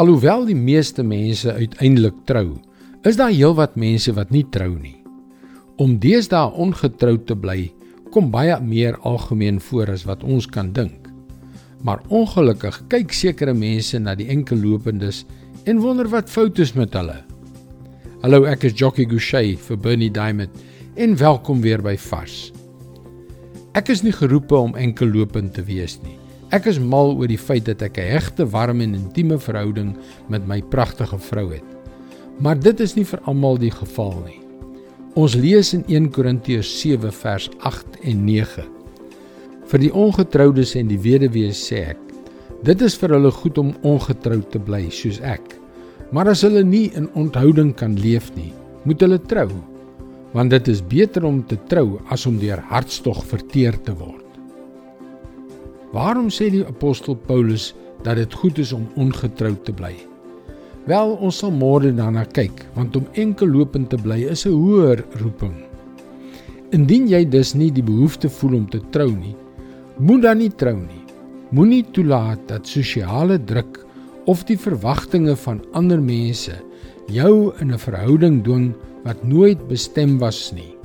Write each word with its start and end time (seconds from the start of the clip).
Alhoewel 0.00 0.46
die 0.48 0.56
meeste 0.56 1.02
mense 1.04 1.52
uiteindelik 1.52 2.22
trou, 2.24 2.54
is 3.04 3.18
daar 3.20 3.34
heelwat 3.34 3.74
mense 3.76 4.14
wat 4.16 4.30
nie 4.32 4.46
trou 4.48 4.70
nie. 4.72 4.94
Om 5.76 5.98
deesdae 6.00 6.54
ongetroud 6.56 7.26
te 7.28 7.34
bly, 7.36 7.66
kom 8.08 8.30
baie 8.32 8.54
meer 8.64 8.96
algemeen 9.04 9.58
voor 9.60 9.92
as 9.92 10.06
wat 10.08 10.24
ons 10.24 10.46
kan 10.48 10.70
dink. 10.72 11.10
Maar 11.84 12.00
ongelukkig 12.08 12.78
kyk 12.88 13.12
sekere 13.12 13.52
mense 13.52 14.00
na 14.00 14.14
die 14.16 14.30
enkelloopendes 14.32 15.26
en 15.68 15.84
wonder 15.84 16.08
wat 16.08 16.32
fout 16.32 16.62
is 16.64 16.72
met 16.72 16.96
hulle. 16.96 17.18
Hallo, 18.24 18.46
ek 18.48 18.64
is 18.70 18.78
Jockey 18.80 19.04
Gouchee 19.04 19.58
vir 19.68 19.82
Bernie 19.84 20.08
Diamond 20.08 20.64
en 20.96 21.18
welkom 21.20 21.60
weer 21.60 21.84
by 21.84 21.98
Vars. 22.08 22.54
Ek 23.76 23.92
is 23.92 24.00
nie 24.00 24.16
geroepe 24.16 24.56
om 24.56 24.72
enkellopend 24.80 25.58
te 25.60 25.68
wees 25.68 26.00
nie. 26.00 26.16
Ek 26.50 26.66
is 26.66 26.80
mal 26.82 27.12
oor 27.14 27.30
die 27.30 27.38
feit 27.38 27.68
dat 27.68 27.82
ek 27.82 27.98
'n 27.98 28.10
hegte, 28.10 28.44
warm 28.44 28.80
en 28.80 28.94
intieme 28.94 29.38
verhouding 29.38 29.94
met 30.28 30.46
my 30.46 30.60
pragtige 30.60 31.18
vrou 31.18 31.52
het. 31.52 31.68
Maar 32.40 32.58
dit 32.58 32.80
is 32.80 32.96
nie 32.96 33.04
vir 33.04 33.20
almal 33.24 33.56
die 33.56 33.70
geval 33.70 34.14
nie. 34.26 34.40
Ons 35.14 35.34
lees 35.34 35.74
in 35.74 35.84
1 35.86 36.10
Korintiërs 36.10 36.80
7 36.80 37.12
vers 37.12 37.50
8 37.60 37.86
en 38.02 38.24
9. 38.24 38.64
Vir 39.66 39.78
die 39.78 39.92
ongetroudes 39.94 40.74
en 40.74 40.88
die 40.88 40.98
weduwees 40.98 41.58
sê 41.70 41.90
ek: 41.90 41.98
Dit 42.64 42.82
is 42.82 42.96
vir 42.96 43.10
hulle 43.10 43.30
goed 43.30 43.58
om 43.58 43.74
ongetroud 43.82 44.50
te 44.50 44.58
bly 44.58 44.90
soos 44.90 45.20
ek. 45.20 45.54
Maar 46.10 46.28
as 46.28 46.42
hulle 46.42 46.64
nie 46.64 46.90
in 46.94 47.08
onthouding 47.14 47.74
kan 47.74 47.94
leef 47.94 48.34
nie, 48.34 48.52
moet 48.84 49.00
hulle 49.00 49.18
trou, 49.18 49.50
want 50.32 50.50
dit 50.50 50.68
is 50.68 50.82
beter 50.82 51.24
om 51.24 51.44
te 51.46 51.56
trou 51.68 52.00
as 52.10 52.26
om 52.26 52.38
deur 52.38 52.58
hartstog 52.58 53.22
verteer 53.24 53.78
te 53.82 53.94
word. 53.94 54.19
Waarom 55.92 56.28
sê 56.30 56.50
die 56.50 56.62
apostel 56.66 57.16
Paulus 57.16 57.72
dat 58.04 58.16
dit 58.16 58.34
goed 58.34 58.58
is 58.62 58.72
om 58.72 58.86
ongetroud 58.94 59.64
te 59.64 59.72
bly? 59.74 59.94
Wel, 60.86 61.16
ons 61.18 61.40
sal 61.42 61.50
môre 61.52 61.90
daarna 61.94 62.22
kyk, 62.24 62.62
want 62.76 62.96
om 62.96 63.08
enkel 63.18 63.50
lopend 63.50 63.90
te 63.90 63.98
bly 63.98 64.22
is 64.30 64.46
'n 64.46 64.54
hoër 64.54 65.04
roeping. 65.20 65.56
Indien 66.70 67.08
jy 67.08 67.24
dus 67.28 67.54
nie 67.54 67.70
die 67.70 67.82
behoefte 67.82 68.30
voel 68.30 68.54
om 68.56 68.66
te 68.70 68.80
trou 68.90 69.10
nie, 69.10 69.36
moet 69.98 70.22
dan 70.22 70.38
nie 70.38 70.50
trou 70.50 70.76
nie. 70.76 71.04
Moenie 71.50 71.84
toelaat 71.92 72.48
dat 72.48 72.66
sosiale 72.66 73.38
druk 73.44 73.84
of 74.26 74.44
die 74.44 74.58
verwagtinge 74.58 75.36
van 75.36 75.64
ander 75.72 76.00
mense 76.00 76.54
jou 77.08 77.52
in 77.60 77.72
'n 77.72 77.78
verhouding 77.78 78.44
dwing 78.44 78.74
wat 79.04 79.24
nooit 79.24 79.68
bestem 79.68 80.18
was 80.18 80.52
nie. 80.52 80.79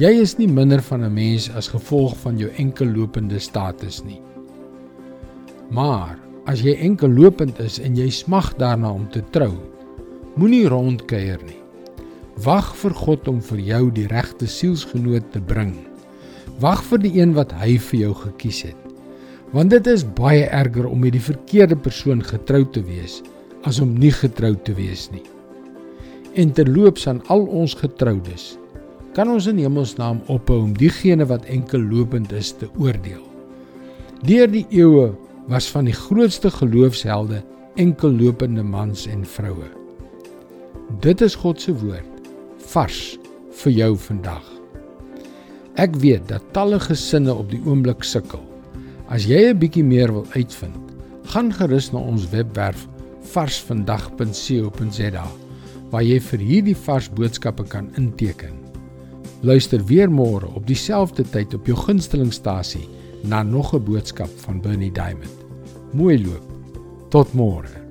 Jy 0.00 0.14
is 0.16 0.38
nie 0.38 0.46
minder 0.48 0.80
van 0.80 1.02
'n 1.04 1.12
mens 1.12 1.50
as 1.52 1.66
gevolg 1.68 2.14
van 2.22 2.38
jou 2.38 2.48
enkellopende 2.56 3.38
status 3.38 4.02
nie. 4.04 4.20
Maar 5.68 6.16
as 6.46 6.62
jy 6.62 6.72
enkellopend 6.74 7.60
is 7.60 7.78
en 7.78 7.96
jy 7.96 8.08
smag 8.08 8.56
daarna 8.56 8.92
om 8.92 9.08
te 9.10 9.20
trou, 9.30 9.52
moenie 10.36 10.68
rondkuier 10.68 11.42
nie. 11.44 11.60
Wag 12.44 12.76
vir 12.76 12.94
God 12.94 13.28
om 13.28 13.42
vir 13.42 13.58
jou 13.58 13.90
die 13.90 14.06
regte 14.06 14.46
sielsgenoot 14.46 15.32
te 15.32 15.40
bring. 15.40 15.74
Wag 16.60 16.82
vir 16.82 16.98
die 16.98 17.20
een 17.20 17.34
wat 17.34 17.52
hy 17.52 17.76
vir 17.78 18.00
jou 18.00 18.14
gekies 18.14 18.62
het. 18.62 18.80
Want 19.52 19.70
dit 19.70 19.86
is 19.86 20.04
baie 20.04 20.46
erger 20.48 20.86
om 20.86 21.00
met 21.00 21.12
die 21.12 21.20
verkeerde 21.28 21.76
persoon 21.76 22.22
getroud 22.22 22.72
te 22.72 22.82
wees 22.82 23.22
as 23.64 23.80
om 23.80 23.98
nie 23.98 24.12
getroud 24.12 24.64
te 24.64 24.72
wees 24.72 25.10
nie. 25.10 25.26
En 26.34 26.52
terloops 26.52 27.06
aan 27.06 27.20
al 27.26 27.44
ons 27.44 27.74
getroudes, 27.74 28.59
kan 29.16 29.30
ons 29.30 29.46
in 29.50 29.58
Hemelsnaam 29.58 30.20
ophou 30.30 30.60
om 30.64 30.74
diegene 30.78 31.26
wat 31.26 31.48
enkel 31.50 31.82
lopend 31.82 32.32
is 32.32 32.52
te 32.52 32.68
oordeel. 32.78 33.22
Deur 34.22 34.50
die 34.52 34.66
eeue 34.70 35.10
was 35.50 35.70
van 35.72 35.88
die 35.88 35.96
grootste 35.96 36.50
geloofshelde 36.52 37.42
enkel 37.80 38.12
lopende 38.12 38.62
mans 38.62 39.06
en 39.10 39.24
vroue. 39.26 39.68
Dit 41.00 41.20
is 41.24 41.34
God 41.34 41.60
se 41.60 41.74
woord 41.74 42.30
vars 42.70 43.18
vir 43.62 43.72
jou 43.72 43.96
vandag. 43.98 44.44
Ek 45.80 45.94
weet 46.02 46.28
dat 46.28 46.44
talle 46.54 46.78
gesinne 46.82 47.32
op 47.34 47.50
die 47.50 47.60
oomblik 47.64 48.04
sukkel. 48.04 48.42
As 49.08 49.26
jy 49.26 49.50
'n 49.50 49.58
bietjie 49.58 49.84
meer 49.84 50.12
wil 50.12 50.26
uitvind, 50.34 50.78
gaan 51.32 51.52
gerus 51.52 51.92
na 51.92 51.98
ons 51.98 52.30
webwerf 52.30 52.86
varsvandag.co.za 53.32 55.26
waar 55.90 56.02
jy 56.02 56.20
vir 56.20 56.38
hierdie 56.38 56.76
vars 56.76 57.08
boodskappe 57.10 57.64
kan 57.64 57.90
inteken. 57.96 58.59
Luister 59.40 59.84
weer 59.84 60.10
môre 60.12 60.46
op 60.52 60.66
dieselfde 60.68 61.24
tyd 61.24 61.54
op 61.56 61.66
jou 61.66 61.76
gunstelingstasie 61.78 62.84
na 63.24 63.42
nog 63.42 63.72
'n 63.74 63.84
boodskap 63.84 64.28
van 64.44 64.60
Bernie 64.60 64.92
Diamond. 64.92 65.36
Mooi 65.92 66.24
loop. 66.24 66.44
Tot 67.08 67.32
môre. 67.32 67.89